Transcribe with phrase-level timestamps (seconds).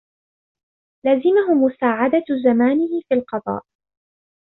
[1.05, 3.63] لَزِمَهُ مُسَاعِدَةُ زَمَانِهِ فِي الْقَضَاءِ